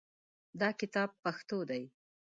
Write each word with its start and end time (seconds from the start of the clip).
دا 0.59 0.69
کتاب 0.79 1.09
پښتو 1.23 1.59
دی 1.69 1.83